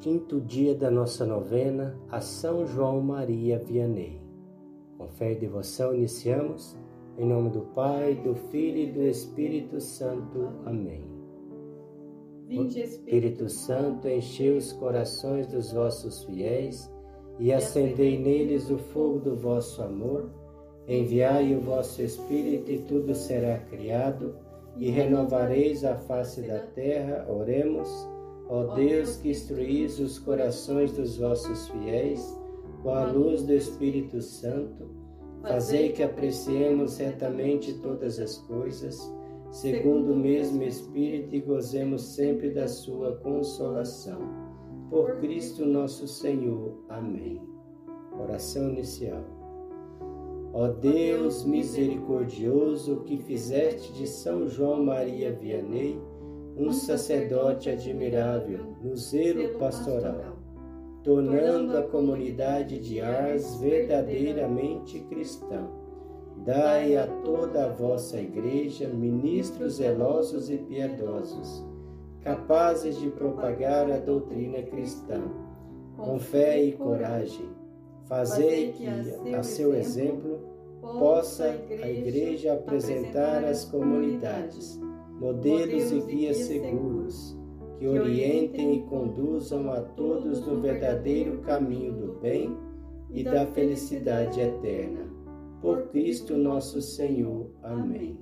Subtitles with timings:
[0.00, 4.18] quinto dia da nossa novena a São João Maria Vianney.
[4.96, 6.74] Com fé e devoção iniciamos,
[7.18, 10.48] em nome do Pai, do Filho e do Espírito Santo.
[10.64, 11.04] Amém.
[12.46, 16.90] Vinde, Espírito Santo, enchei os corações dos vossos fiéis
[17.38, 20.30] e acendei neles o fogo do vosso amor.
[20.88, 24.34] Enviai o vosso Espírito e tudo será criado
[24.78, 27.26] e renovareis a face da terra.
[27.28, 28.08] Oremos.
[28.52, 32.36] Ó Deus, que instruís os corações dos vossos fiéis
[32.82, 34.90] com a luz do Espírito Santo,
[35.40, 39.00] fazei que apreciemos retamente todas as coisas,
[39.52, 44.18] segundo o mesmo Espírito, e gozemos sempre da sua consolação.
[44.90, 46.82] Por Cristo nosso Senhor.
[46.88, 47.40] Amém.
[48.20, 49.22] Oração inicial.
[50.52, 56.00] Ó Deus misericordioso, que fizeste de São João Maria Vianney
[56.56, 60.38] um sacerdote admirável no zelo pastoral,
[61.02, 65.68] tornando a comunidade de Ars verdadeiramente cristã.
[66.44, 71.64] Dai a toda a vossa Igreja ministros zelosos e piedosos,
[72.22, 75.22] capazes de propagar a doutrina cristã,
[75.96, 77.48] com fé e coragem.
[78.04, 80.40] Fazei que, a seu exemplo,
[80.80, 84.80] possa a Igreja apresentar às comunidades
[85.20, 87.38] modelos e guias seguros
[87.78, 92.56] que orientem e conduzam a todos no verdadeiro caminho do bem
[93.10, 95.08] e da felicidade eterna.
[95.60, 97.50] Por Cristo nosso Senhor.
[97.62, 98.18] Amém.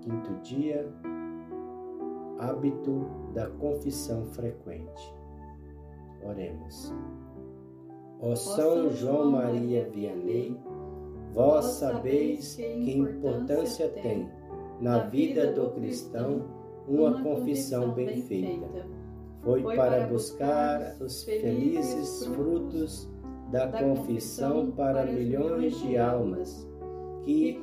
[0.00, 0.90] Quinto dia,
[2.38, 5.14] hábito da confissão frequente.
[6.22, 6.94] Oremos.
[8.20, 10.58] Ó São João Maria Vianney,
[11.32, 14.28] vós sabeis que importância tem
[14.84, 16.44] na vida do cristão
[16.86, 18.86] uma confissão bem feita.
[19.42, 23.10] Foi para buscar os felizes frutos
[23.50, 26.68] da confissão para milhões de almas
[27.22, 27.58] que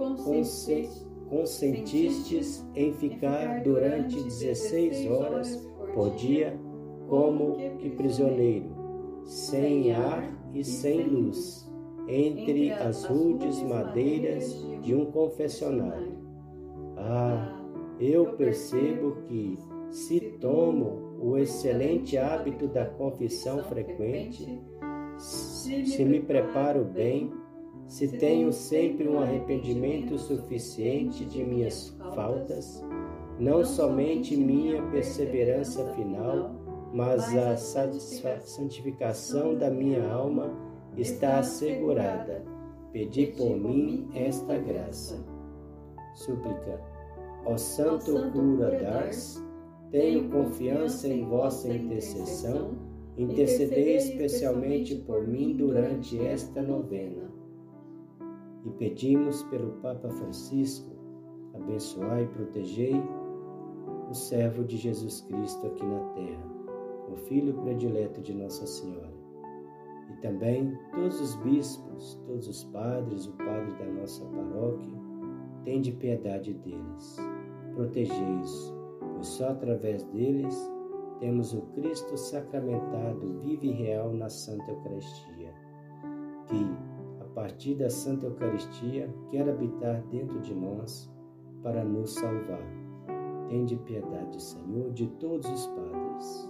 [1.29, 5.56] consentistes em ficar durante 16 horas
[5.94, 6.59] por dia
[7.07, 8.72] como que prisioneiro,
[9.25, 10.24] sem ar
[10.56, 11.72] e sem luz,
[12.07, 16.31] entre as rudes madeiras de um confessionário
[17.03, 17.62] ah,
[18.00, 19.57] eu percebo que
[19.89, 24.62] se tomo o excelente hábito da confissão frequente,
[25.17, 27.31] se me preparo bem,
[27.88, 32.84] se tenho sempre um arrependimento suficiente de minhas faltas,
[33.38, 36.56] não somente minha perseverança final,
[36.94, 40.51] mas a santificação da minha alma
[40.95, 42.44] está assegurada.
[42.91, 45.23] Pedi por mim esta graça.
[46.13, 46.91] Súplica
[47.46, 49.44] Ó Santo Cura d'Ars,
[49.90, 52.78] tenho confiança em vossa intercessão,
[53.18, 57.30] intercedei especialmente por mim durante esta novena.
[58.63, 60.91] E pedimos pelo Papa Francisco,
[61.56, 63.03] abençoai e protegei
[64.09, 66.46] o servo de Jesus Cristo aqui na terra,
[67.12, 69.12] o Filho predileto de Nossa Senhora.
[70.12, 75.01] E também todos os bispos, todos os padres, o padre da nossa paróquia,
[75.63, 77.31] tende piedade deles
[77.75, 80.55] protegei-os, pois só através deles
[81.19, 85.53] temos o Cristo sacramentado, vivo e real na Santa Eucaristia,
[86.47, 86.65] que,
[87.21, 91.11] a partir da Santa Eucaristia, quer habitar dentro de nós
[91.61, 92.65] para nos salvar.
[93.49, 96.49] Tende piedade, Senhor, de todos os padres.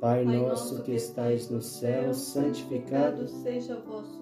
[0.00, 4.21] Pai nosso que estais no céu, santificado seja o vosso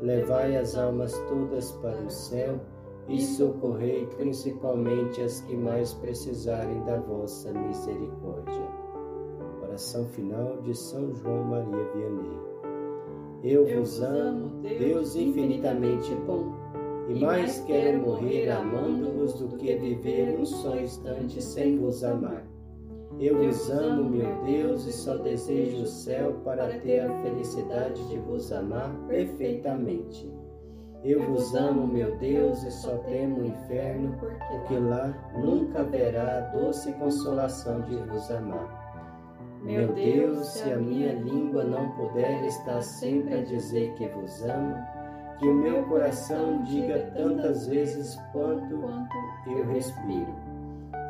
[0.00, 2.60] levai as almas todas para o céu
[3.08, 8.68] e socorrei principalmente as que mais precisarem da vossa misericórdia.
[9.62, 12.54] Oração final de São João Maria Vianney.
[13.42, 16.54] Eu vos amo, Deus infinitamente bom,
[17.08, 22.53] e mais quero morrer amando-vos do que viver um só instante sem vos amar.
[23.20, 28.18] Eu vos amo, meu Deus, e só desejo o céu para ter a felicidade de
[28.18, 30.30] vos amar perfeitamente.
[31.04, 36.40] Eu vos amo, meu Deus, e só temo o inferno, porque lá nunca haverá a
[36.58, 38.82] doce consolação de vos amar.
[39.62, 44.74] Meu Deus, se a minha língua não puder estar sempre a dizer que vos amo,
[45.38, 48.74] que o meu coração diga tantas vezes quanto
[49.46, 50.43] eu respiro.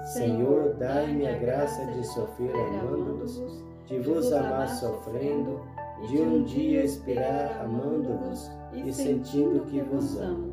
[0.05, 5.61] Senhor, dai-me a graça de sofrer amando-vos, de vos amar sofrendo,
[6.09, 10.53] de um dia expirar amando-vos e sentindo que vos amo.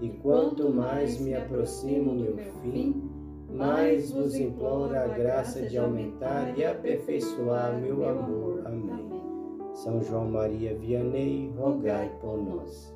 [0.00, 3.10] E quanto mais me aproximo do meu fim,
[3.50, 8.62] mais vos imploro a graça de aumentar e aperfeiçoar meu amor.
[8.66, 9.10] Amém.
[9.74, 12.95] São João Maria Vianney, rogai por nós.